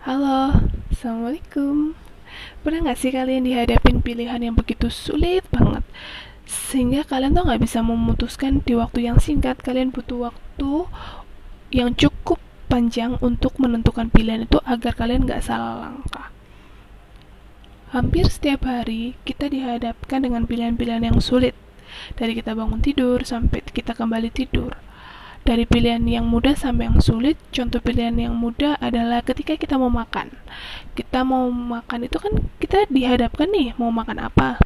Halo, 0.00 0.56
Assalamualaikum. 0.88 1.92
Pernah 2.64 2.88
gak 2.88 3.04
sih 3.04 3.12
kalian 3.12 3.44
dihadapin 3.44 4.00
pilihan 4.00 4.40
yang 4.40 4.56
begitu 4.56 4.88
sulit 4.88 5.44
banget? 5.52 5.84
Sehingga 6.48 7.04
kalian 7.04 7.36
tuh 7.36 7.44
gak 7.44 7.60
bisa 7.60 7.84
memutuskan 7.84 8.64
di 8.64 8.80
waktu 8.80 9.04
yang 9.04 9.20
singkat. 9.20 9.60
Kalian 9.60 9.92
butuh 9.92 10.32
waktu 10.32 10.88
yang 11.68 11.92
cukup 11.92 12.40
panjang 12.72 13.20
untuk 13.20 13.60
menentukan 13.60 14.08
pilihan 14.08 14.48
itu 14.48 14.56
agar 14.64 14.96
kalian 14.96 15.28
gak 15.28 15.44
salah 15.44 15.92
langkah. 15.92 16.32
Hampir 17.92 18.24
setiap 18.32 18.64
hari 18.64 19.20
kita 19.28 19.52
dihadapkan 19.52 20.24
dengan 20.24 20.48
pilihan-pilihan 20.48 21.12
yang 21.12 21.20
sulit. 21.20 21.52
Dari 22.16 22.32
kita 22.32 22.56
bangun 22.56 22.80
tidur 22.80 23.20
sampai 23.28 23.60
kita 23.68 23.92
kembali 23.92 24.32
tidur 24.32 24.80
dari 25.44 25.64
pilihan 25.64 26.04
yang 26.04 26.28
mudah 26.28 26.54
sampai 26.54 26.92
yang 26.92 27.00
sulit. 27.00 27.40
Contoh 27.50 27.80
pilihan 27.80 28.14
yang 28.16 28.34
mudah 28.36 28.76
adalah 28.78 29.24
ketika 29.24 29.56
kita 29.56 29.80
mau 29.80 29.90
makan. 29.90 30.32
Kita 30.94 31.24
mau 31.24 31.48
makan 31.48 32.06
itu 32.06 32.16
kan 32.20 32.32
kita 32.60 32.86
dihadapkan 32.92 33.48
nih 33.50 33.74
mau 33.80 33.90
makan 33.90 34.20
apa. 34.20 34.60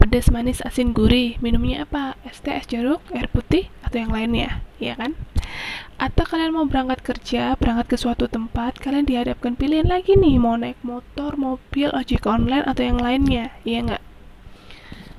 Pedas, 0.00 0.32
manis, 0.32 0.64
asin, 0.64 0.96
gurih. 0.96 1.36
Minumnya 1.44 1.84
apa? 1.84 2.16
Es 2.24 2.40
teh, 2.40 2.56
es 2.56 2.64
jeruk, 2.64 3.04
air 3.12 3.28
putih, 3.28 3.68
atau 3.84 4.00
yang 4.00 4.08
lainnya, 4.08 4.64
ya 4.80 4.96
kan? 4.96 5.12
Atau 6.00 6.24
kalian 6.24 6.56
mau 6.56 6.64
berangkat 6.64 7.04
kerja, 7.04 7.52
berangkat 7.60 7.92
ke 7.92 7.96
suatu 8.00 8.24
tempat, 8.24 8.80
kalian 8.80 9.04
dihadapkan 9.04 9.60
pilihan 9.60 9.84
lagi 9.84 10.16
nih, 10.16 10.40
mau 10.40 10.56
naik 10.56 10.80
motor, 10.80 11.36
mobil, 11.36 11.92
ojek 11.92 12.24
online, 12.24 12.64
atau 12.64 12.80
yang 12.80 12.96
lainnya, 12.96 13.52
iya 13.68 13.84
nggak? 13.84 14.04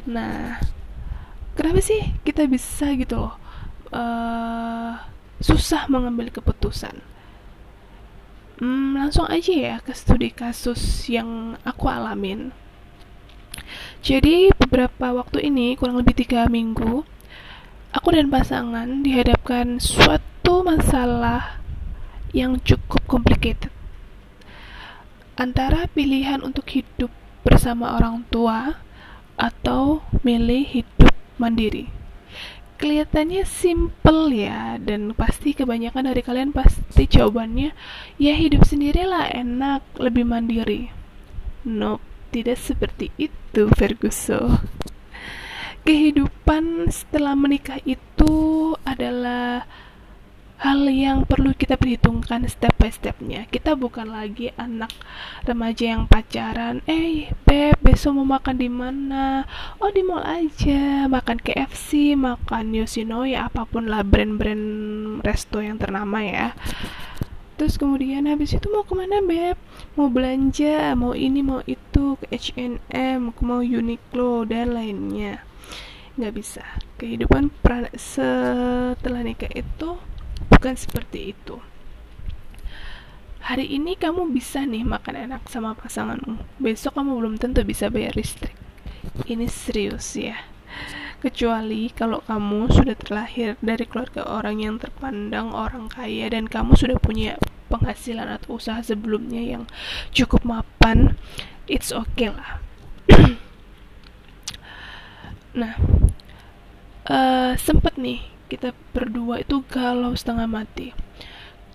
Nah, 0.09 0.57
kenapa 1.53 1.77
sih 1.85 2.17
kita 2.25 2.49
bisa 2.49 2.89
gitu 2.97 3.21
loh? 3.21 3.37
Uh, 3.91 4.99
susah 5.39 5.87
mengambil 5.87 6.31
keputusan. 6.31 6.99
Hmm, 8.61 8.93
langsung 8.93 9.25
aja 9.25 9.53
ya 9.53 9.75
ke 9.81 9.91
studi 9.91 10.29
kasus 10.29 11.09
yang 11.09 11.57
aku 11.65 11.89
alamin. 11.89 12.53
Jadi 14.01 14.49
beberapa 14.57 15.13
waktu 15.13 15.49
ini 15.49 15.77
kurang 15.77 16.01
lebih 16.01 16.17
tiga 16.17 16.45
minggu, 16.49 17.03
aku 17.91 18.07
dan 18.15 18.31
pasangan 18.31 19.03
dihadapkan 19.03 19.77
suatu 19.77 20.65
masalah 20.65 21.61
yang 22.31 22.57
cukup 22.63 23.03
complicated 23.11 23.73
antara 25.41 25.89
pilihan 25.91 26.43
untuk 26.45 26.69
hidup 26.69 27.09
bersama 27.41 27.97
orang 27.97 28.21
tua 28.29 28.77
atau 29.39 30.05
milih 30.21 30.63
hidup 30.63 31.15
mandiri 31.41 31.89
kelihatannya 32.81 33.45
simple 33.45 34.33
ya 34.33 34.81
dan 34.81 35.13
pasti 35.13 35.53
kebanyakan 35.53 36.09
dari 36.09 36.25
kalian 36.25 36.49
pasti 36.49 37.05
jawabannya 37.05 37.77
ya 38.17 38.33
hidup 38.33 38.65
sendirilah 38.65 39.29
enak 39.29 39.85
lebih 40.01 40.25
mandiri. 40.25 40.89
Nope 41.61 42.01
tidak 42.33 42.57
seperti 42.57 43.13
itu 43.21 43.69
Ferguson. 43.77 44.63
Kehidupan 45.85 46.89
setelah 46.89 47.37
menikah 47.37 47.77
itu 47.83 48.73
adalah 48.87 49.67
hal 50.61 50.85
yang 50.85 51.25
perlu 51.25 51.57
kita 51.57 51.73
perhitungkan 51.73 52.45
step 52.45 52.77
by 52.77 52.93
stepnya. 52.93 53.49
Kita 53.49 53.73
bukan 53.73 54.13
lagi 54.13 54.53
anak 54.61 54.93
remaja 55.41 55.97
yang 55.97 56.05
pacaran. 56.05 56.85
Eh 56.85 57.33
beb 57.49 57.81
besok 57.81 58.21
mau 58.21 58.37
makan 58.37 58.61
di 58.61 58.69
mana? 58.69 59.49
Oh 59.81 59.89
di 59.89 60.05
mall 60.05 60.21
aja. 60.21 61.09
Makan 61.09 61.41
KFC 61.41 62.13
makan 62.13 62.77
Yoshinoya 62.77 63.49
apa 63.49 63.65
pun 63.65 63.89
lah 63.89 64.05
brand-brand 64.05 64.65
resto 65.25 65.65
yang 65.65 65.81
ternama 65.81 66.21
ya. 66.21 66.53
Terus 67.57 67.81
kemudian 67.81 68.29
habis 68.29 68.53
itu 68.53 68.69
mau 68.69 68.85
ke 68.85 68.93
mana 68.93 69.17
beb? 69.25 69.57
Mau 69.97 70.13
belanja 70.13 70.93
mau 70.93 71.17
ini 71.17 71.41
mau 71.41 71.65
itu 71.65 72.21
ke 72.21 72.37
H&M 72.37 73.33
mau 73.41 73.65
Uniqlo 73.65 74.45
dan 74.45 74.77
lainnya. 74.77 75.41
Nggak 76.21 76.33
bisa. 76.37 76.61
Kehidupan 77.01 77.49
setelah 77.97 79.25
nikah 79.25 79.49
itu 79.57 79.97
bukan 80.51 80.75
seperti 80.75 81.31
itu. 81.31 81.57
Hari 83.41 83.65
ini 83.65 83.97
kamu 83.97 84.29
bisa 84.29 84.61
nih 84.67 84.85
makan 84.85 85.31
enak 85.31 85.49
sama 85.49 85.73
pasanganmu. 85.73 86.61
Besok 86.61 86.93
kamu 87.01 87.17
belum 87.17 87.35
tentu 87.41 87.65
bisa 87.65 87.89
bayar 87.89 88.13
listrik. 88.13 88.53
Ini 89.25 89.49
serius 89.49 90.13
ya. 90.13 90.45
Kecuali 91.21 91.89
kalau 91.89 92.21
kamu 92.21 92.69
sudah 92.69 92.93
terlahir 92.93 93.57
dari 93.57 93.85
keluarga 93.89 94.25
orang 94.29 94.61
yang 94.61 94.75
terpandang 94.77 95.57
orang 95.57 95.89
kaya 95.89 96.29
dan 96.29 96.45
kamu 96.45 96.77
sudah 96.77 97.01
punya 97.01 97.41
penghasilan 97.71 98.29
atau 98.29 98.61
usaha 98.61 98.83
sebelumnya 98.85 99.41
yang 99.41 99.63
cukup 100.13 100.45
mapan, 100.45 101.17
it's 101.65 101.89
okay 101.89 102.29
lah. 102.29 102.61
nah, 105.57 105.81
uh, 107.09 107.57
sempet 107.57 107.97
nih 107.97 108.21
kita 108.51 108.75
berdua 108.91 109.47
itu 109.47 109.63
galau 109.71 110.11
setengah 110.11 110.43
mati. 110.43 110.91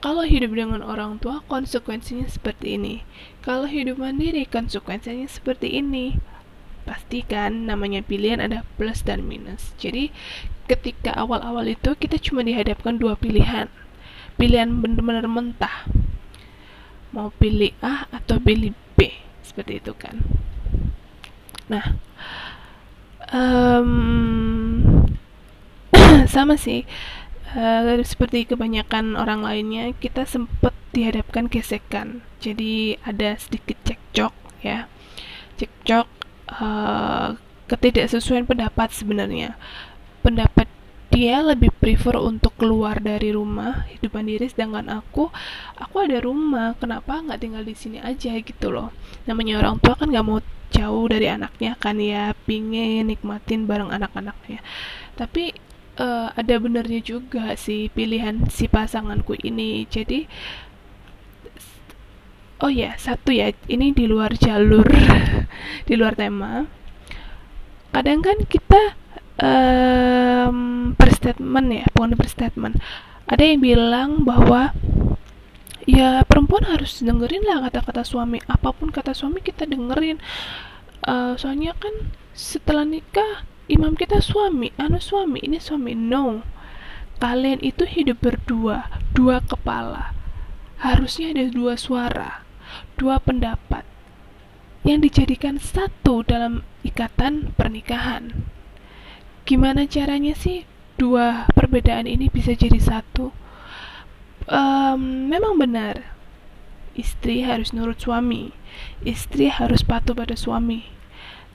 Kalau 0.04 0.28
hidup 0.28 0.52
dengan 0.52 0.84
orang 0.84 1.16
tua, 1.16 1.40
konsekuensinya 1.48 2.28
seperti 2.28 2.76
ini. 2.76 3.00
Kalau 3.40 3.64
hidup 3.64 3.96
mandiri, 3.96 4.44
konsekuensinya 4.44 5.24
seperti 5.24 5.72
ini. 5.80 6.20
Pastikan 6.84 7.64
namanya 7.64 8.04
pilihan 8.04 8.44
ada 8.44 8.62
plus 8.76 9.00
dan 9.00 9.24
minus. 9.24 9.72
Jadi, 9.80 10.12
ketika 10.68 11.16
awal-awal 11.16 11.64
itu 11.72 11.96
kita 11.96 12.20
cuma 12.20 12.44
dihadapkan 12.44 13.00
dua 13.00 13.16
pilihan. 13.16 13.72
Pilihan 14.36 14.84
benar-benar 14.84 15.24
mentah. 15.26 15.88
Mau 17.16 17.32
pilih 17.40 17.72
A 17.80 18.04
atau 18.12 18.36
pilih 18.36 18.76
B. 19.00 19.16
Seperti 19.40 19.80
itu 19.80 19.96
kan. 19.96 20.20
Nah, 21.72 21.96
um, 23.32 24.95
sama 26.28 26.58
sih. 26.60 26.84
Uh, 27.56 28.02
seperti 28.02 28.44
kebanyakan 28.44 29.16
orang 29.16 29.40
lainnya 29.40 29.94
kita 29.96 30.26
sempat 30.28 30.74
dihadapkan 30.92 31.48
gesekan. 31.48 32.26
Jadi 32.42 33.00
ada 33.06 33.38
sedikit 33.38 33.78
cekcok 33.86 34.34
ya. 34.60 34.90
Cekcok 35.56 36.06
uh, 36.52 37.38
ketidaksesuaian 37.70 38.44
pendapat 38.44 38.92
sebenarnya. 38.92 39.54
Pendapat 40.20 40.66
dia 41.16 41.40
lebih 41.40 41.72
prefer 41.72 42.20
untuk 42.20 42.52
keluar 42.60 43.00
dari 43.00 43.32
rumah 43.32 43.88
hidup 43.88 44.20
mandiri 44.20 44.52
sedangkan 44.52 44.90
aku 44.90 45.32
aku 45.78 45.96
ada 46.02 46.20
rumah. 46.20 46.76
Kenapa 46.76 47.24
nggak 47.24 47.40
tinggal 47.40 47.64
di 47.64 47.72
sini 47.72 47.98
aja 48.04 48.36
gitu 48.36 48.68
loh. 48.68 48.92
Namanya 49.24 49.64
orang 49.64 49.80
tua 49.80 49.96
kan 49.96 50.12
nggak 50.12 50.26
mau 50.26 50.42
jauh 50.68 51.06
dari 51.08 51.30
anaknya 51.30 51.78
kan 51.78 51.96
ya 51.96 52.34
pingin 52.44 53.08
nikmatin 53.08 53.64
bareng 53.64 53.88
anak-anaknya. 53.88 54.60
Tapi 55.16 55.56
uh, 56.00 56.28
ada 56.36 56.54
benernya 56.60 57.00
juga 57.02 57.56
sih 57.58 57.88
pilihan 57.92 58.48
si 58.52 58.68
pasanganku 58.68 59.36
ini. 59.42 59.84
Jadi 59.88 60.28
oh 62.64 62.72
ya 62.72 62.96
satu 62.96 63.32
ya 63.32 63.52
ini 63.68 63.92
di 63.92 64.08
luar 64.08 64.36
jalur 64.36 64.86
di 65.88 65.94
luar 65.96 66.16
tema. 66.16 66.68
Kadang 67.92 68.20
kan 68.20 68.38
kita 68.44 68.96
um, 69.40 70.92
berstatement 70.96 71.68
ya 71.72 71.84
bukan 71.96 72.12
berstatement 72.16 72.76
ada 73.26 73.42
yang 73.42 73.58
bilang 73.58 74.22
bahwa 74.22 74.70
ya 75.82 76.22
perempuan 76.26 76.62
harus 76.70 77.02
dengerin 77.02 77.42
lah 77.42 77.66
kata-kata 77.66 78.06
suami. 78.06 78.38
Apa 78.46 78.70
pun 78.70 78.94
kata 78.94 79.14
suami 79.14 79.42
kita 79.42 79.66
dengerin. 79.66 80.22
Uh, 81.06 81.34
soalnya 81.38 81.74
kan 81.78 82.14
setelah 82.34 82.86
nikah 82.86 83.46
imam 83.66 83.98
kita 83.98 84.22
suami 84.22 84.70
anu 84.78 84.98
suami 84.98 85.42
ini 85.42 85.58
suami 85.58 85.92
no. 85.94 86.42
Kalian 87.16 87.64
itu 87.64 87.88
hidup 87.88 88.20
berdua 88.20 88.92
dua 89.16 89.40
kepala. 89.40 90.12
Harusnya 90.84 91.32
ada 91.32 91.48
dua 91.48 91.80
suara 91.80 92.44
dua 93.00 93.16
pendapat 93.16 93.86
yang 94.84 95.00
dijadikan 95.00 95.56
satu 95.56 96.20
dalam 96.22 96.62
ikatan 96.84 97.56
pernikahan. 97.56 98.46
Gimana 99.48 99.88
caranya 99.88 100.36
sih 100.36 100.68
dua 101.00 101.48
perbedaan 101.56 102.04
ini 102.04 102.28
bisa 102.28 102.52
jadi 102.52 102.76
satu? 102.76 103.32
Um, 104.46 105.32
memang 105.32 105.56
benar. 105.56 106.14
Istri 106.96 107.44
harus 107.44 107.72
nurut 107.76 108.00
suami 108.00 108.52
istri 109.04 109.48
harus 109.48 109.82
patuh 109.82 110.12
pada 110.16 110.36
suami 110.36 110.88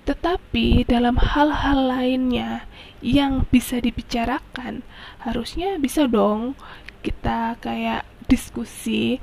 tetapi 0.07 0.87
dalam 0.89 1.17
hal-hal 1.17 1.79
lainnya 1.87 2.65
yang 3.01 3.45
bisa 3.49 3.77
dibicarakan, 3.77 4.81
harusnya 5.21 5.77
bisa 5.77 6.05
dong 6.09 6.57
kita 7.01 7.57
kayak 7.61 8.05
diskusi. 8.25 9.17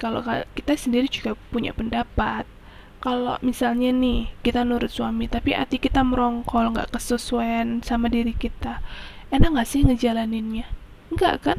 Kalau 0.00 0.24
kita 0.56 0.76
sendiri 0.76 1.08
juga 1.08 1.36
punya 1.50 1.72
pendapat. 1.76 2.48
Kalau 3.02 3.34
misalnya 3.42 3.90
nih 3.90 4.30
kita 4.46 4.62
nurut 4.62 4.94
suami, 4.94 5.26
tapi 5.26 5.58
hati 5.58 5.82
kita 5.82 6.06
merongkol, 6.06 6.70
nggak 6.70 6.94
kesesuaian 6.94 7.82
sama 7.82 8.06
diri 8.06 8.30
kita, 8.30 8.78
enak 9.34 9.58
nggak 9.58 9.66
sih 9.66 9.82
ngejalaninnya? 9.82 10.70
enggak 11.12 11.36
kan 11.44 11.58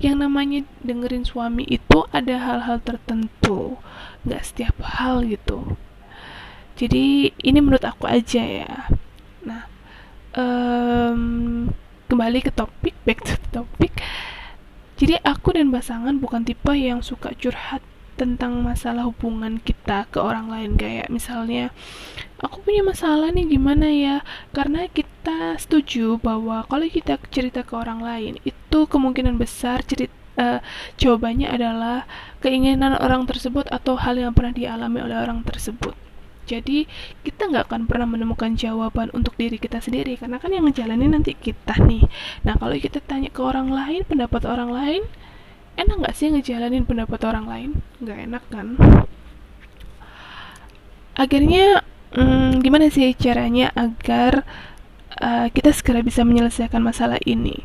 yang 0.00 0.16
namanya 0.16 0.64
dengerin 0.80 1.28
suami 1.28 1.68
itu 1.68 2.08
ada 2.08 2.40
hal-hal 2.40 2.80
tertentu 2.80 3.76
nggak 4.24 4.42
setiap 4.42 4.76
hal 4.80 5.20
gitu 5.28 5.76
jadi 6.74 7.30
ini 7.30 7.58
menurut 7.62 7.86
aku 7.86 8.10
aja 8.10 8.42
ya. 8.42 8.90
Nah 9.46 9.66
um, 10.34 11.70
kembali 12.10 12.38
ke 12.42 12.50
topik 12.50 12.94
back 13.06 13.22
to 13.22 13.34
topik 13.54 13.94
jadi 14.94 15.18
aku 15.26 15.58
dan 15.58 15.74
pasangan 15.74 16.22
bukan 16.22 16.46
tipe 16.46 16.70
yang 16.70 17.02
suka 17.02 17.34
curhat 17.34 17.82
tentang 18.14 18.62
masalah 18.62 19.10
hubungan 19.10 19.58
kita 19.58 20.06
ke 20.06 20.22
orang 20.22 20.46
lain. 20.46 20.78
Kayak 20.78 21.10
misalnya 21.10 21.74
aku 22.38 22.62
punya 22.62 22.86
masalah 22.86 23.34
nih 23.34 23.58
gimana 23.58 23.90
ya? 23.90 24.16
Karena 24.54 24.86
kita 24.86 25.58
setuju 25.58 26.22
bahwa 26.22 26.62
kalau 26.70 26.86
kita 26.86 27.18
cerita 27.34 27.66
ke 27.66 27.74
orang 27.74 28.06
lain 28.06 28.32
itu 28.46 28.86
kemungkinan 28.86 29.34
besar 29.34 29.82
cerita 29.82 30.14
uh, 30.38 30.58
jawabannya 30.98 31.50
adalah 31.50 32.06
keinginan 32.38 32.94
orang 32.98 33.26
tersebut 33.26 33.66
atau 33.70 33.98
hal 33.98 34.18
yang 34.18 34.30
pernah 34.34 34.54
dialami 34.54 35.02
oleh 35.02 35.18
orang 35.18 35.42
tersebut 35.42 35.94
jadi 36.44 36.84
kita 37.24 37.48
nggak 37.50 37.72
akan 37.72 37.88
pernah 37.88 38.08
menemukan 38.08 38.52
jawaban 38.54 39.08
untuk 39.16 39.34
diri 39.40 39.56
kita 39.56 39.80
sendiri 39.80 40.20
karena 40.20 40.36
kan 40.36 40.52
yang 40.52 40.68
ngejalanin 40.68 41.16
nanti 41.16 41.32
kita 41.32 41.76
nih. 41.80 42.04
Nah 42.44 42.54
kalau 42.60 42.76
kita 42.76 43.00
tanya 43.00 43.32
ke 43.32 43.40
orang 43.40 43.72
lain 43.72 44.04
pendapat 44.04 44.44
orang 44.44 44.70
lain 44.70 45.02
enak 45.74 45.96
nggak 46.06 46.14
sih 46.14 46.30
ngejalanin 46.30 46.86
pendapat 46.86 47.20
orang 47.26 47.46
lain? 47.50 47.70
Nggak 47.98 48.18
enak 48.30 48.44
kan? 48.52 48.66
Akhirnya 51.14 51.82
hmm, 52.14 52.62
gimana 52.62 52.90
sih 52.90 53.14
caranya 53.14 53.70
agar 53.74 54.46
uh, 55.18 55.46
kita 55.50 55.70
segera 55.74 56.02
bisa 56.02 56.22
menyelesaikan 56.22 56.82
masalah 56.82 57.18
ini? 57.26 57.62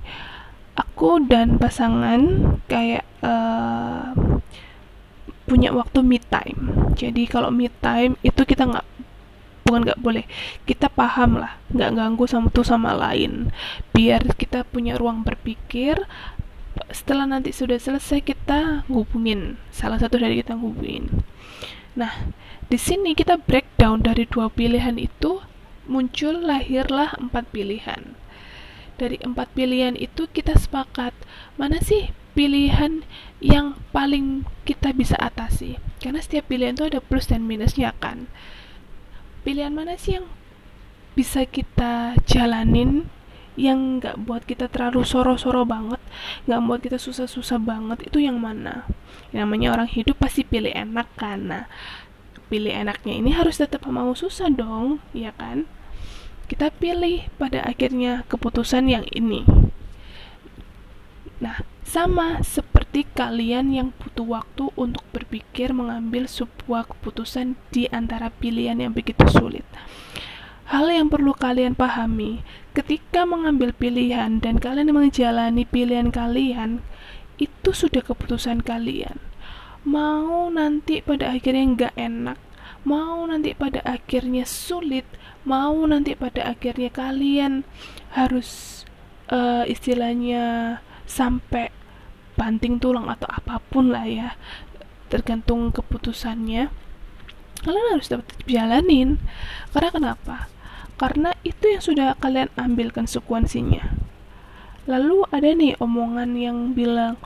Aku 0.77 1.19
dan 1.27 1.59
pasangan 1.59 2.55
kayak 2.71 3.03
uh, 3.19 4.15
punya 5.49 5.73
waktu 5.73 6.05
me 6.05 6.21
time. 6.21 6.93
Jadi 6.93 7.25
kalau 7.25 7.49
me 7.49 7.73
time 7.81 8.13
itu 8.21 8.45
kita 8.45 8.69
nggak 8.69 8.85
bukan 9.65 9.81
nggak 9.89 10.01
boleh. 10.01 10.25
Kita 10.69 10.93
paham 10.93 11.41
lah 11.41 11.57
nggak 11.73 11.91
ganggu 11.97 12.29
sama 12.29 12.53
tuh 12.53 12.61
sama 12.61 12.93
lain. 12.93 13.49
Biar 13.89 14.21
kita 14.37 14.61
punya 14.69 14.93
ruang 15.01 15.25
berpikir 15.25 16.05
setelah 16.93 17.25
nanti 17.25 17.49
sudah 17.49 17.81
selesai 17.81 18.21
kita 18.21 18.85
hubungin 18.87 19.59
salah 19.73 19.99
satu 19.99 20.15
dari 20.15 20.39
kita 20.39 20.55
hubungin 20.55 21.11
nah 21.91 22.31
di 22.69 22.77
sini 22.79 23.17
kita 23.17 23.35
breakdown 23.35 24.05
dari 24.05 24.23
dua 24.29 24.47
pilihan 24.47 24.95
itu 24.95 25.41
muncul 25.89 26.37
lahirlah 26.45 27.17
empat 27.17 27.49
pilihan. 27.49 28.13
Dari 29.01 29.17
empat 29.25 29.49
pilihan 29.57 29.97
itu 29.97 30.29
kita 30.29 30.53
sepakat 30.53 31.17
mana 31.57 31.81
sih 31.81 32.13
pilihan 32.37 33.05
yang 33.39 33.79
paling 33.95 34.45
kita 34.67 34.91
bisa 34.93 35.15
atasi. 35.17 35.79
Karena 35.99 36.23
setiap 36.23 36.47
pilihan 36.51 36.75
itu 36.75 36.87
ada 36.87 36.99
plus 37.03 37.27
dan 37.27 37.47
minusnya 37.47 37.95
kan? 37.97 38.29
Pilihan 39.43 39.73
mana 39.73 39.95
sih 39.95 40.19
yang 40.19 40.27
bisa 41.17 41.43
kita 41.43 42.15
jalanin 42.23 43.09
yang 43.59 43.99
nggak 43.99 44.23
buat 44.23 44.47
kita 44.47 44.71
terlalu 44.71 45.03
soro-soro 45.03 45.67
banget 45.67 45.99
nggak 46.47 46.61
buat 46.63 46.79
kita 46.79 46.97
susah-susah 46.97 47.59
banget? 47.59 48.07
Itu 48.07 48.23
yang 48.23 48.39
mana? 48.39 48.87
Yang 49.35 49.39
namanya 49.45 49.67
orang 49.75 49.89
hidup 49.89 50.17
pasti 50.19 50.47
pilih 50.47 50.71
enak 50.71 51.07
karena 51.19 51.67
pilih 52.49 52.73
enaknya 52.73 53.13
ini 53.13 53.29
harus 53.29 53.61
tetap 53.61 53.85
mau 53.85 54.11
susah 54.17 54.49
dong 54.49 55.03
ya 55.13 55.35
kan? 55.35 55.69
Kita 56.49 56.73
pilih 56.73 57.29
pada 57.37 57.61
akhirnya 57.61 58.25
keputusan 58.25 58.89
yang 58.89 59.05
ini. 59.13 59.45
Nah 61.37 61.61
sama 61.89 62.37
seperti 62.45 63.09
kalian 63.17 63.73
yang 63.73 63.89
butuh 63.97 64.21
waktu 64.21 64.69
untuk 64.77 65.01
berpikir 65.09 65.73
mengambil 65.73 66.29
sebuah 66.29 66.85
keputusan 66.85 67.57
di 67.73 67.89
antara 67.89 68.29
pilihan 68.29 68.77
yang 68.77 68.93
begitu 68.93 69.25
sulit. 69.25 69.65
Hal 70.69 70.85
yang 70.93 71.09
perlu 71.09 71.33
kalian 71.33 71.73
pahami, 71.73 72.45
ketika 72.77 73.25
mengambil 73.25 73.73
pilihan 73.73 74.37
dan 74.37 74.61
kalian 74.61 74.93
menjalani 74.93 75.65
pilihan 75.65 76.13
kalian, 76.13 76.85
itu 77.41 77.73
sudah 77.73 78.05
keputusan 78.05 78.61
kalian. 78.61 79.17
Mau 79.81 80.45
nanti 80.53 81.01
pada 81.01 81.33
akhirnya 81.33 81.65
nggak 81.73 81.95
enak, 81.97 82.37
mau 82.85 83.25
nanti 83.25 83.57
pada 83.57 83.81
akhirnya 83.81 84.45
sulit, 84.45 85.09
mau 85.41 85.73
nanti 85.89 86.13
pada 86.13 86.53
akhirnya 86.53 86.93
kalian 86.93 87.65
harus 88.13 88.85
uh, 89.33 89.65
istilahnya 89.65 90.77
sampai 91.09 91.78
banting 92.39 92.79
tulang 92.79 93.11
atau 93.11 93.27
apa 93.27 93.59
pun 93.59 93.91
lah 93.91 94.07
ya 94.07 94.39
tergantung 95.11 95.75
keputusannya 95.75 96.71
kalian 97.63 97.87
harus 97.95 98.07
dapat 98.07 98.27
jalanin. 98.47 99.19
Karena 99.75 99.89
kenapa? 99.91 100.37
Karena 100.99 101.31
itu 101.43 101.71
yang 101.71 101.83
sudah 101.83 102.07
kalian 102.19 102.51
ambil 102.55 102.91
konsekuensinya. 102.91 103.95
Lalu 104.87 105.27
ada 105.29 105.49
nih 105.53 105.75
omongan 105.77 106.33
yang 106.39 106.73
bilang 106.73 107.19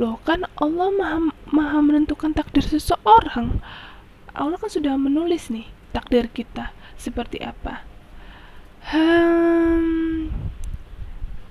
loh 0.00 0.16
kan 0.24 0.48
Allah 0.56 0.88
maha, 0.88 1.18
maha 1.52 1.78
menentukan 1.84 2.32
takdir 2.32 2.64
seseorang. 2.64 3.60
Allah 4.32 4.56
kan 4.56 4.70
sudah 4.72 4.96
menulis 4.96 5.52
nih 5.52 5.68
takdir 5.92 6.30
kita 6.32 6.72
seperti 6.96 7.42
apa. 7.44 7.84
Hmm, 8.82 10.32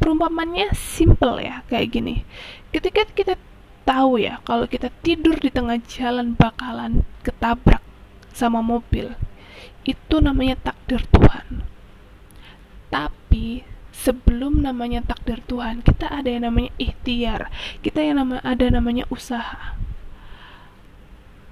perumpamannya 0.02 0.74
simple 0.74 1.38
ya 1.46 1.62
kayak 1.70 1.94
gini. 1.94 2.26
Ketika 2.74 3.06
kita 3.06 3.38
tahu 3.86 4.18
ya 4.18 4.42
kalau 4.42 4.66
kita 4.66 4.90
tidur 5.06 5.38
di 5.38 5.54
tengah 5.54 5.78
jalan 5.86 6.34
bakalan 6.34 7.06
ketabrak 7.22 7.86
sama 8.34 8.66
mobil 8.66 9.14
itu 9.86 10.16
namanya 10.18 10.58
takdir 10.58 11.06
Tuhan. 11.14 11.62
Tapi 12.90 13.62
sebelum 13.94 14.66
namanya 14.66 15.06
takdir 15.06 15.38
Tuhan 15.46 15.86
kita 15.86 16.10
ada 16.10 16.26
yang 16.26 16.50
namanya 16.50 16.74
ikhtiar 16.82 17.54
kita 17.86 18.02
yang 18.02 18.18
nama 18.18 18.42
ada 18.42 18.66
namanya 18.74 19.06
usaha. 19.14 19.78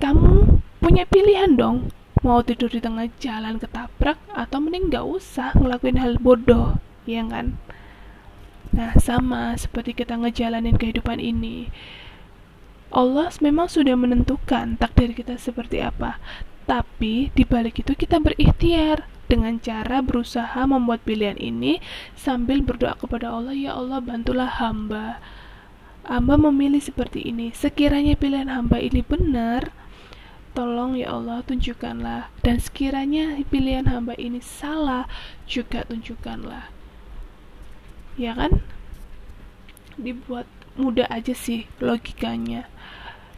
Kamu 0.02 0.58
punya 0.82 1.06
pilihan 1.06 1.54
dong 1.54 1.94
mau 2.20 2.44
tidur 2.44 2.68
di 2.68 2.84
tengah 2.84 3.08
jalan 3.24 3.62
ketabrak 3.62 4.20
atau 4.36 4.60
mending 4.60 4.92
gak 4.92 5.08
usah 5.08 5.56
ngelakuin 5.56 6.00
hal 6.00 6.20
bodoh 6.20 6.76
ya 7.08 7.24
kan 7.28 7.56
Nah, 8.70 8.94
sama 9.02 9.58
seperti 9.58 9.98
kita 9.98 10.14
ngejalanin 10.14 10.78
kehidupan 10.78 11.18
ini. 11.18 11.74
Allah 12.90 13.30
memang 13.42 13.70
sudah 13.70 13.94
menentukan 13.98 14.78
takdir 14.78 15.14
kita 15.14 15.38
seperti 15.38 15.82
apa. 15.82 16.22
Tapi 16.70 17.34
di 17.34 17.46
balik 17.46 17.82
itu 17.82 17.98
kita 17.98 18.22
berikhtiar 18.22 19.10
dengan 19.30 19.58
cara 19.58 20.02
berusaha 20.06 20.58
membuat 20.70 21.02
pilihan 21.06 21.38
ini 21.38 21.82
sambil 22.14 22.62
berdoa 22.62 22.94
kepada 22.98 23.34
Allah, 23.34 23.58
"Ya 23.58 23.74
Allah, 23.74 24.02
bantulah 24.02 24.50
hamba." 24.62 25.18
Hamba 26.06 26.38
memilih 26.38 26.82
seperti 26.82 27.30
ini. 27.30 27.54
Sekiranya 27.54 28.18
pilihan 28.18 28.50
hamba 28.50 28.82
ini 28.82 29.06
benar, 29.06 29.70
tolong 30.58 30.98
ya 30.98 31.14
Allah 31.14 31.46
tunjukkanlah. 31.46 32.34
Dan 32.42 32.58
sekiranya 32.58 33.38
pilihan 33.46 33.86
hamba 33.90 34.18
ini 34.18 34.42
salah, 34.42 35.06
juga 35.46 35.86
tunjukkanlah 35.86 36.79
ya 38.20 38.36
kan? 38.36 38.60
Dibuat 39.96 40.46
mudah 40.76 41.08
aja 41.08 41.32
sih 41.32 41.64
logikanya. 41.80 42.68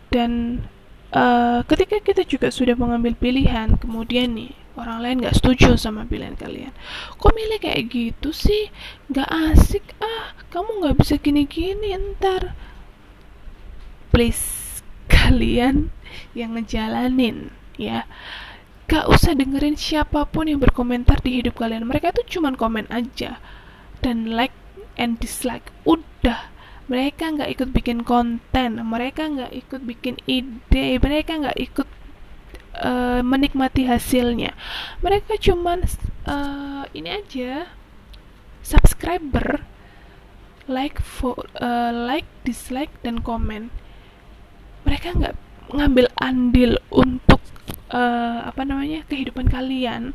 Dan 0.09 0.65
uh, 1.13 1.61
ketika 1.69 2.01
kita 2.01 2.25
juga 2.25 2.49
sudah 2.49 2.73
mengambil 2.73 3.13
pilihan 3.13 3.77
kemudian 3.77 4.33
nih 4.33 4.51
orang 4.75 5.03
lain 5.03 5.17
nggak 5.21 5.37
setuju 5.37 5.77
sama 5.77 6.09
pilihan 6.09 6.33
kalian. 6.33 6.73
Kok 7.21 7.31
milih 7.37 7.61
kayak 7.61 7.93
gitu 7.93 8.33
sih? 8.33 8.73
Nggak 9.13 9.29
asik. 9.53 9.85
Ah 10.01 10.33
kamu 10.49 10.81
nggak 10.81 10.97
bisa 10.97 11.15
gini-gini 11.21 11.93
ntar. 12.17 12.57
Please 14.09 14.81
kalian 15.07 15.93
yang 16.33 16.57
ngejalanin 16.57 17.53
ya. 17.77 18.09
Gak 18.91 19.07
usah 19.07 19.31
dengerin 19.31 19.79
siapa 19.79 20.27
pun 20.27 20.51
yang 20.51 20.59
berkomentar 20.59 21.23
di 21.23 21.39
hidup 21.39 21.55
kalian. 21.55 21.87
Mereka 21.87 22.11
itu 22.11 22.35
cuman 22.35 22.59
komen 22.59 22.91
aja 22.91 23.39
dan 24.03 24.33
like 24.33 24.51
and 24.95 25.19
dislike. 25.19 25.69
Udah. 25.83 26.51
Mereka 26.91 27.39
nggak 27.39 27.51
ikut 27.55 27.69
bikin 27.71 28.03
konten 28.03 28.83
mereka 28.83 29.23
nggak 29.31 29.55
ikut 29.55 29.79
bikin 29.87 30.19
ide 30.27 30.99
mereka 30.99 31.39
nggak 31.39 31.55
ikut 31.55 31.87
uh, 32.83 33.23
menikmati 33.23 33.87
hasilnya. 33.87 34.51
Mereka 34.99 35.39
cuman 35.39 35.87
uh, 36.27 36.83
ini 36.91 37.09
aja. 37.15 37.71
Subscriber 38.61 39.63
like 40.67 40.99
for 40.99 41.47
uh, 41.57 41.95
like 41.95 42.27
dislike 42.43 42.91
dan 43.07 43.23
komen. 43.23 43.71
Mereka 44.83 45.15
nggak 45.15 45.35
ngambil 45.71 46.11
andil 46.19 46.75
untuk 46.91 47.39
uh, 47.93 48.43
apa 48.43 48.67
namanya 48.67 49.07
kehidupan 49.07 49.47
kalian 49.47 50.11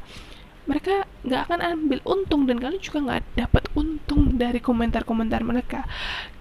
mereka 0.67 1.07
nggak 1.23 1.43
akan 1.51 1.61
ambil 1.63 1.99
untung 2.07 2.47
dan 2.47 2.59
kalian 2.59 2.83
juga 2.83 2.99
nggak 3.03 3.23
dapat 3.39 3.65
untung 3.79 4.35
dari 4.39 4.59
komentar-komentar 4.59 5.43
mereka. 5.47 5.87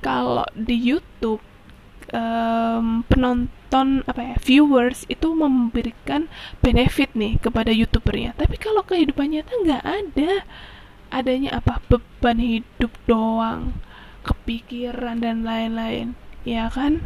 Kalau 0.01 0.45
di 0.53 0.77
YouTube 0.77 1.41
um, 2.13 3.05
penonton 3.05 4.01
apa 4.05 4.21
ya 4.33 4.35
viewers 4.41 5.05
itu 5.09 5.33
memberikan 5.33 6.29
benefit 6.61 7.13
nih 7.13 7.37
kepada 7.41 7.69
youtubernya. 7.69 8.33
Tapi 8.37 8.57
kalau 8.57 8.81
kehidupan 8.85 9.33
nyata 9.33 9.53
nggak 9.61 9.83
ada. 9.85 10.33
Adanya 11.13 11.61
apa? 11.61 11.79
Beban 11.85 12.41
hidup 12.41 12.91
doang 13.05 13.77
kepikiran 14.25 15.21
dan 15.21 15.45
lain-lain. 15.45 16.17
Ya 16.43 16.67
kan? 16.73 17.01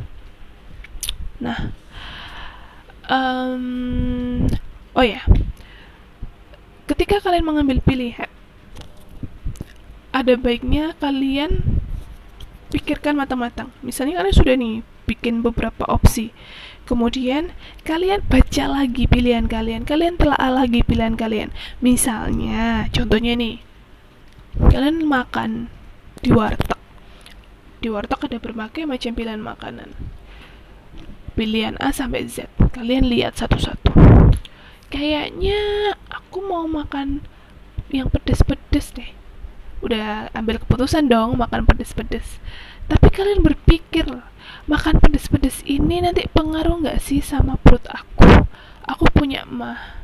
Nah 1.44 1.76
um, 3.10 4.48
oh 4.96 5.04
ya 5.04 5.26
ketika 6.90 7.22
kalian 7.22 7.46
mengambil 7.46 7.78
pilihan 7.86 8.26
ada 10.10 10.34
baiknya 10.34 10.98
kalian 10.98 11.62
pikirkan 12.74 13.14
matang-matang. 13.14 13.70
Misalnya 13.86 14.22
kalian 14.22 14.36
sudah 14.36 14.56
nih 14.58 14.82
bikin 15.06 15.46
beberapa 15.46 15.86
opsi. 15.86 16.34
Kemudian 16.90 17.54
kalian 17.86 18.26
baca 18.26 18.66
lagi 18.66 19.06
pilihan 19.06 19.46
kalian. 19.46 19.86
Kalian 19.86 20.18
telah 20.18 20.38
lagi 20.50 20.82
pilihan 20.82 21.14
kalian. 21.14 21.54
Misalnya 21.78 22.90
contohnya 22.90 23.38
nih 23.38 23.62
kalian 24.58 25.06
makan 25.06 25.70
di 26.26 26.34
warteg. 26.34 26.78
Di 27.80 27.88
warteg 27.94 28.18
ada 28.26 28.38
berbagai 28.42 28.90
macam 28.90 29.14
pilihan 29.14 29.42
makanan. 29.42 29.94
Pilihan 31.38 31.78
A 31.78 31.94
sampai 31.94 32.26
Z. 32.26 32.50
Kalian 32.74 33.06
lihat 33.06 33.38
satu-satu 33.38 34.09
kayaknya 34.90 35.94
aku 36.10 36.42
mau 36.42 36.66
makan 36.66 37.22
yang 37.94 38.10
pedes-pedes 38.10 38.94
deh. 38.94 39.12
Udah 39.80 40.28
ambil 40.36 40.60
keputusan 40.60 41.08
dong 41.08 41.38
makan 41.40 41.64
pedes-pedes. 41.64 42.42
Tapi 42.90 43.08
kalian 43.14 43.46
berpikir 43.46 44.06
makan 44.66 44.98
pedes-pedes 44.98 45.62
ini 45.66 46.02
nanti 46.02 46.26
pengaruh 46.30 46.82
nggak 46.82 47.00
sih 47.00 47.22
sama 47.22 47.56
perut 47.62 47.86
aku? 47.86 48.46
Aku 48.90 49.06
punya 49.14 49.46
mah 49.46 50.02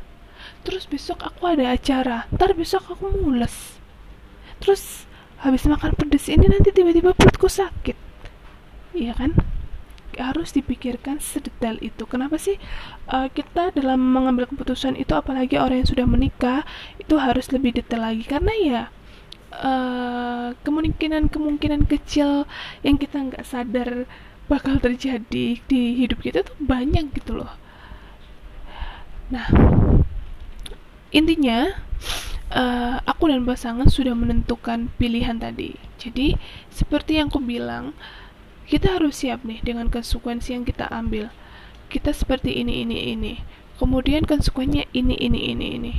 terus 0.62 0.86
besok 0.86 1.22
aku 1.22 1.46
ada 1.46 1.74
acara. 1.74 2.26
Ntar 2.34 2.54
besok 2.54 2.90
aku 2.90 3.10
mules. 3.10 3.78
Terus 4.62 5.06
habis 5.42 5.66
makan 5.66 5.94
pedes 5.98 6.30
ini 6.30 6.46
nanti 6.46 6.70
tiba-tiba 6.70 7.12
perutku 7.14 7.50
sakit. 7.50 7.98
Iya 8.96 9.12
kan 9.12 9.34
harus 10.18 10.52
dipikirkan 10.52 11.22
sedetail 11.22 11.78
itu. 11.84 12.04
Kenapa 12.08 12.36
sih 12.40 12.56
uh, 13.08 13.28
kita 13.30 13.72
dalam 13.76 14.00
mengambil 14.00 14.48
keputusan 14.50 14.96
itu, 14.98 15.12
apalagi 15.12 15.56
orang 15.60 15.84
yang 15.84 15.88
sudah 15.88 16.06
menikah, 16.08 16.60
itu 16.96 17.16
harus 17.16 17.48
lebih 17.52 17.76
detail 17.76 18.02
lagi 18.02 18.24
karena 18.24 18.52
ya 18.58 18.82
uh, 19.54 20.52
kemungkinan-kemungkinan 20.60 21.86
kecil 21.86 22.44
yang 22.82 22.96
kita 23.00 23.16
nggak 23.32 23.44
sadar 23.46 24.04
bakal 24.46 24.78
terjadi 24.78 25.58
di 25.58 25.82
hidup 25.98 26.22
kita 26.22 26.46
tuh 26.46 26.54
banyak 26.62 27.10
gitu 27.14 27.42
loh. 27.42 27.50
Nah, 29.26 29.50
intinya 31.10 31.74
uh, 32.54 33.02
aku 33.02 33.26
dan 33.26 33.42
pasangan 33.42 33.90
sudah 33.90 34.14
menentukan 34.14 34.86
pilihan 35.00 35.42
tadi. 35.42 35.74
Jadi 35.98 36.38
seperti 36.70 37.18
yang 37.18 37.26
aku 37.26 37.42
bilang 37.42 37.90
kita 38.66 38.98
harus 38.98 39.22
siap 39.22 39.46
nih 39.46 39.62
dengan 39.62 39.86
konsekuensi 39.86 40.52
yang 40.52 40.66
kita 40.66 40.90
ambil. 40.90 41.30
Kita 41.86 42.10
seperti 42.10 42.58
ini, 42.58 42.82
ini, 42.82 43.14
ini. 43.14 43.34
Kemudian 43.78 44.26
konsekuensinya 44.26 44.90
ini, 44.90 45.14
ini, 45.14 45.40
ini, 45.54 45.66
ini. 45.78 45.92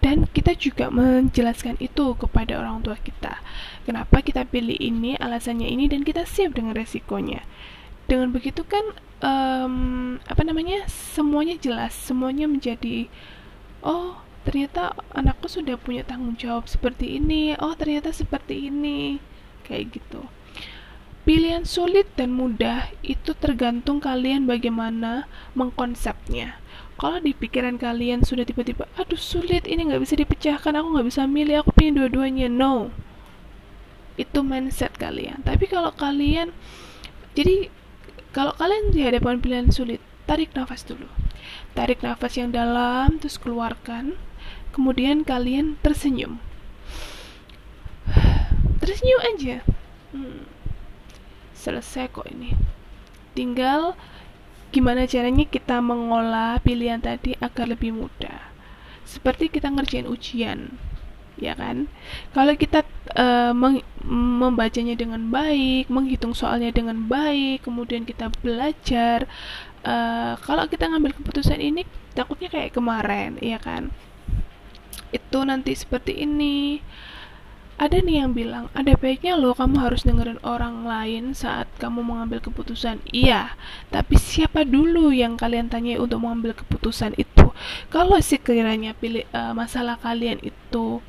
Dan 0.00 0.28
kita 0.28 0.56
juga 0.56 0.88
menjelaskan 0.92 1.80
itu 1.80 2.16
kepada 2.16 2.60
orang 2.60 2.84
tua 2.84 2.96
kita. 3.00 3.40
Kenapa 3.88 4.20
kita 4.20 4.44
pilih 4.48 4.76
ini, 4.76 5.16
alasannya 5.16 5.68
ini, 5.68 5.88
dan 5.88 6.04
kita 6.04 6.28
siap 6.28 6.56
dengan 6.56 6.76
resikonya. 6.76 7.44
Dengan 8.04 8.32
begitu 8.32 8.64
kan, 8.68 8.84
um, 9.24 9.74
apa 10.24 10.42
namanya, 10.44 10.88
semuanya 10.88 11.56
jelas, 11.56 11.96
semuanya 11.96 12.48
menjadi, 12.48 13.08
oh 13.80 14.24
ternyata 14.40 14.96
anakku 15.12 15.52
sudah 15.52 15.76
punya 15.76 16.00
tanggung 16.00 16.36
jawab 16.36 16.64
seperti 16.64 17.20
ini, 17.20 17.52
oh 17.60 17.76
ternyata 17.76 18.08
seperti 18.12 18.72
ini, 18.72 19.20
kayak 19.68 20.00
gitu. 20.00 20.24
Pilihan 21.20 21.68
sulit 21.68 22.08
dan 22.16 22.32
mudah 22.32 22.88
itu 23.04 23.36
tergantung 23.36 24.00
kalian 24.00 24.48
bagaimana 24.48 25.28
mengkonsepnya. 25.52 26.56
Kalau 26.96 27.20
di 27.20 27.36
pikiran 27.36 27.76
kalian 27.76 28.24
sudah 28.24 28.44
tiba-tiba, 28.48 28.88
aduh 28.96 29.20
sulit, 29.20 29.68
ini 29.68 29.88
nggak 29.88 30.00
bisa 30.00 30.16
dipecahkan, 30.16 30.72
aku 30.80 30.96
nggak 30.96 31.08
bisa 31.12 31.28
milih, 31.28 31.60
aku 31.60 31.76
pilih 31.76 32.04
dua-duanya. 32.04 32.48
No, 32.48 32.88
itu 34.16 34.40
mindset 34.40 34.96
kalian. 34.96 35.44
Tapi 35.44 35.68
kalau 35.68 35.92
kalian, 35.92 36.56
jadi 37.36 37.68
kalau 38.32 38.56
kalian 38.56 38.92
dihadapkan 38.92 39.44
pilihan 39.44 39.68
sulit, 39.68 40.00
tarik 40.24 40.56
nafas 40.56 40.88
dulu. 40.88 41.08
Tarik 41.76 42.00
nafas 42.00 42.36
yang 42.40 42.48
dalam, 42.48 43.20
terus 43.20 43.36
keluarkan. 43.36 44.16
Kemudian 44.72 45.24
kalian 45.24 45.76
tersenyum. 45.84 46.40
Tersenyum 48.80 49.20
aja. 49.24 49.56
Hmm 50.16 50.59
selesai 51.60 52.08
kok 52.08 52.24
ini. 52.32 52.56
Tinggal 53.36 53.92
gimana 54.72 55.04
caranya 55.04 55.44
kita 55.44 55.84
mengolah 55.84 56.56
pilihan 56.64 57.04
tadi 57.04 57.36
agar 57.36 57.68
lebih 57.68 57.92
mudah. 57.92 58.40
Seperti 59.04 59.52
kita 59.52 59.68
ngerjain 59.68 60.08
ujian 60.08 60.72
ya 61.40 61.56
kan? 61.56 61.88
Kalau 62.36 62.52
kita 62.54 62.84
uh, 63.16 63.52
membacanya 64.06 64.94
dengan 64.94 65.28
baik 65.32 65.88
menghitung 65.88 66.36
soalnya 66.36 66.70
dengan 66.70 67.08
baik 67.08 67.64
kemudian 67.64 68.04
kita 68.04 68.28
belajar 68.44 69.26
uh, 69.82 70.36
kalau 70.44 70.68
kita 70.68 70.86
ngambil 70.86 71.16
keputusan 71.16 71.58
ini 71.58 71.88
takutnya 72.12 72.52
kayak 72.52 72.76
kemarin 72.76 73.40
ya 73.40 73.56
kan? 73.58 73.90
Itu 75.10 75.42
nanti 75.42 75.74
seperti 75.74 76.22
ini 76.22 76.78
ada 77.80 77.96
nih 77.96 78.20
yang 78.20 78.36
bilang, 78.36 78.68
ada 78.76 78.92
baiknya 78.92 79.40
loh 79.40 79.56
kamu 79.56 79.80
harus 79.80 80.04
dengerin 80.04 80.36
orang 80.44 80.84
lain 80.84 81.32
saat 81.32 81.64
kamu 81.80 82.04
mengambil 82.04 82.44
keputusan. 82.44 83.00
Iya, 83.08 83.56
tapi 83.88 84.20
siapa 84.20 84.68
dulu 84.68 85.08
yang 85.16 85.40
kalian 85.40 85.72
tanya 85.72 85.96
untuk 85.96 86.20
mengambil 86.20 86.52
keputusan 86.52 87.16
itu? 87.16 87.48
Kalau 87.88 88.20
sekiranya 88.20 88.92
pilih 88.92 89.24
uh, 89.32 89.56
masalah 89.56 89.96
kalian 89.96 90.44
itu 90.44 91.00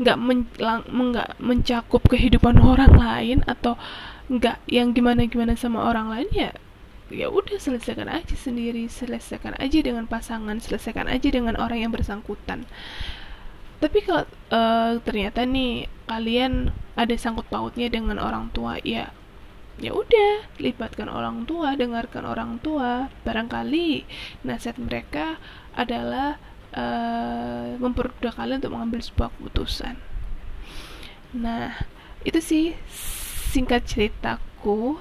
nggak 0.00 0.16
men 0.16 0.48
nggak 0.56 1.40
mencakup 1.40 2.04
kehidupan 2.08 2.64
orang 2.64 2.96
lain 2.96 3.38
atau 3.44 3.76
nggak 4.32 4.60
yang 4.72 4.96
gimana 4.96 5.28
gimana 5.28 5.52
sama 5.56 5.84
orang 5.84 6.12
lain 6.12 6.28
ya 6.32 6.50
ya 7.06 7.30
udah 7.30 7.56
selesaikan 7.56 8.10
aja 8.10 8.34
sendiri 8.34 8.90
selesaikan 8.90 9.54
aja 9.62 9.78
dengan 9.78 10.10
pasangan 10.10 10.58
selesaikan 10.58 11.06
aja 11.06 11.30
dengan 11.30 11.54
orang 11.54 11.86
yang 11.86 11.92
bersangkutan 11.94 12.66
tapi 13.76 14.00
kalau 14.00 14.24
uh, 14.52 14.96
ternyata 15.04 15.44
nih 15.44 15.84
kalian 16.08 16.72
ada 16.96 17.14
sangkut 17.18 17.44
pautnya 17.52 17.92
dengan 17.92 18.16
orang 18.16 18.48
tua 18.56 18.80
ya 18.80 19.12
ya 19.76 19.92
udah 19.92 20.48
libatkan 20.56 21.12
orang 21.12 21.44
tua 21.44 21.76
dengarkan 21.76 22.24
orang 22.24 22.56
tua. 22.64 23.12
Barangkali 23.28 24.08
nasihat 24.40 24.80
mereka 24.80 25.36
adalah 25.76 26.40
uh, 26.72 27.76
mempermudah 27.76 28.32
kalian 28.32 28.64
untuk 28.64 28.72
mengambil 28.72 29.00
sebuah 29.04 29.28
keputusan. 29.36 30.00
Nah 31.36 31.76
itu 32.24 32.40
sih 32.40 32.64
singkat 33.52 33.84
ceritaku. 33.84 34.96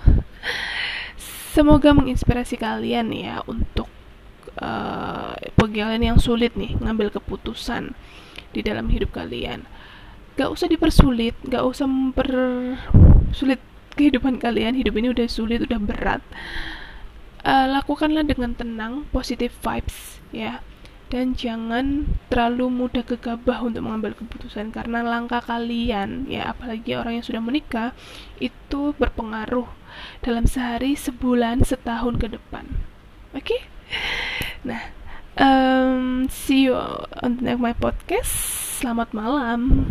Semoga 1.55 1.95
menginspirasi 1.95 2.59
kalian 2.59 3.15
ya 3.15 3.39
untuk 3.47 3.87
uh, 4.59 5.39
bagi 5.55 5.79
yang 5.79 6.19
sulit 6.19 6.51
nih 6.59 6.75
ngambil 6.83 7.15
keputusan 7.15 7.95
di 8.55 8.63
dalam 8.63 8.87
hidup 8.87 9.11
kalian. 9.11 9.67
Gak 10.39 10.47
usah 10.47 10.71
dipersulit 10.71 11.35
gak 11.43 11.67
usah 11.67 11.83
mempersulit 11.83 13.59
kehidupan 13.99 14.39
kalian. 14.39 14.79
Hidup 14.79 14.95
ini 14.95 15.11
udah 15.11 15.27
sulit 15.27 15.59
udah 15.67 15.79
berat. 15.83 16.23
Uh, 17.43 17.67
lakukanlah 17.69 18.23
dengan 18.23 18.55
tenang 18.55 19.03
positive 19.11 19.51
vibes 19.59 20.23
ya. 20.31 20.63
Dan 21.05 21.37
jangan 21.37 22.09
terlalu 22.33 22.65
mudah 22.73 23.05
gegabah 23.05 23.61
untuk 23.61 23.85
mengambil 23.85 24.17
keputusan 24.17 24.73
karena 24.73 25.05
langkah 25.05 25.37
kalian 25.37 26.25
ya 26.25 26.49
apalagi 26.49 26.97
orang 26.97 27.21
yang 27.21 27.25
sudah 27.25 27.45
menikah 27.45 27.93
itu 28.41 28.97
berpengaruh 28.97 29.69
dalam 30.25 30.49
sehari 30.49 30.97
sebulan 30.97 31.61
setahun 31.61 32.17
ke 32.17 32.27
depan. 32.33 32.65
Oke? 33.37 33.53
Okay? 33.53 33.61
nah 34.65 34.81
um, 35.37 36.27
see 36.29 36.67
you 36.69 36.75
on 36.75 37.37
the 37.37 37.43
next 37.43 37.61
my 37.61 37.73
podcast. 37.73 38.31
Selamat 38.83 39.11
malam 39.15 39.87